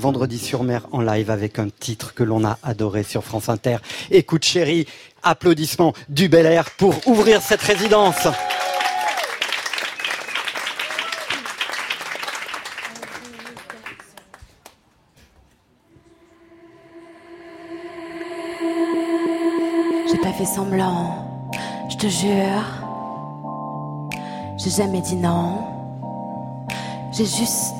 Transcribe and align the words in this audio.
vendredi 0.00 0.38
sur 0.38 0.64
mer 0.64 0.86
en 0.92 1.02
live 1.02 1.30
avec 1.30 1.58
un 1.58 1.68
titre 1.68 2.14
que 2.14 2.24
l'on 2.24 2.44
a 2.44 2.58
adoré 2.62 3.02
sur 3.02 3.22
France 3.22 3.48
Inter. 3.48 3.76
Écoute 4.10 4.44
chérie, 4.44 4.86
applaudissements 5.22 5.92
du 6.08 6.28
Bel 6.28 6.46
Air 6.46 6.70
pour 6.70 6.94
ouvrir 7.06 7.42
cette 7.42 7.60
résidence. 7.60 8.26
J'ai 20.10 20.18
pas 20.18 20.32
fait 20.32 20.46
semblant, 20.46 21.50
je 21.90 21.96
te 21.96 22.08
jure. 22.08 22.64
J'ai 24.56 24.70
jamais 24.70 25.02
dit 25.02 25.16
non. 25.16 25.58
J'ai 27.12 27.26
juste. 27.26 27.79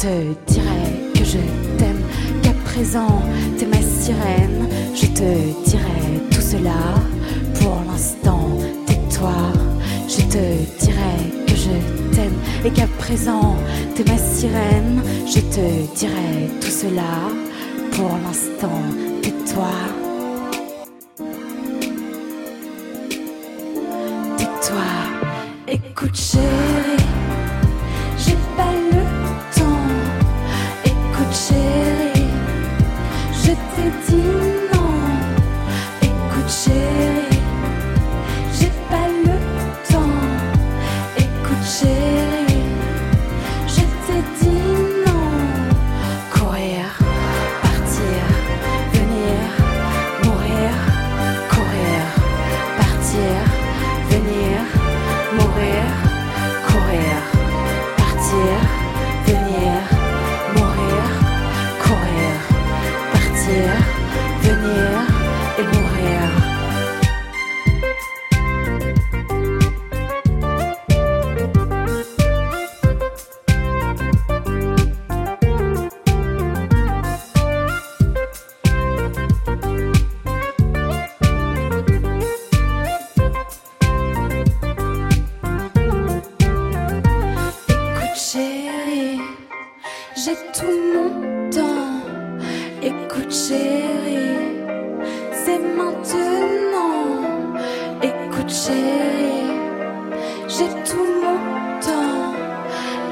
te 0.00 0.34
dirai 0.50 1.12
que 1.12 1.24
je 1.24 1.38
t'aime, 1.76 2.02
qu'à 2.42 2.54
présent 2.64 3.20
t'es 3.58 3.66
ma 3.66 3.82
sirène. 3.82 4.66
Je 4.94 5.06
te 5.06 5.68
dirai 5.68 6.02
tout 6.30 6.40
cela 6.40 6.80
pour 7.60 7.82
l'instant, 7.86 8.48
tais-toi. 8.86 9.34
Je 10.08 10.22
te 10.22 10.44
dirai 10.82 11.16
que 11.46 11.54
je 11.54 12.14
t'aime 12.14 12.38
et 12.64 12.70
qu'à 12.70 12.86
présent 12.98 13.56
t'es 13.94 14.04
ma 14.10 14.16
sirène. 14.16 15.02
Je 15.26 15.40
te 15.40 15.94
dirai 15.98 16.48
tout 16.62 16.70
cela 16.70 17.12
pour 17.92 18.12
l'instant, 18.24 18.80
tais-toi. 19.20 19.74
Tais-toi, 24.38 24.88
écoute 25.68 26.16
venir, 54.10 54.20
mourir, 54.22 54.49
Écoute 92.90 93.32
chérie, 93.32 94.58
c'est 95.44 95.60
maintenant. 95.78 97.22
Écoute 98.02 98.50
chérie, 98.50 99.52
j'ai 100.48 100.70
tout 100.88 101.10
mon 101.22 101.38
temps. 101.86 102.34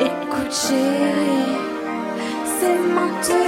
Écoute 0.00 0.52
chérie, 0.52 1.58
c'est 2.58 2.78
maintenant. 2.92 3.47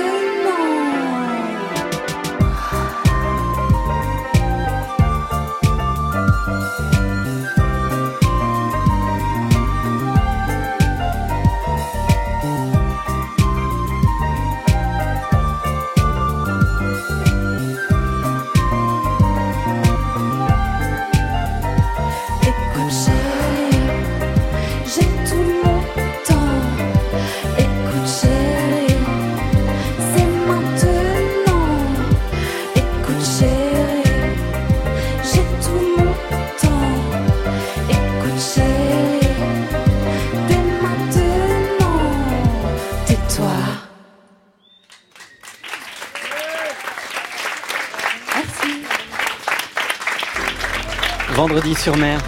Vendredi 51.40 51.74
sur 51.74 51.96
mer, 51.96 52.20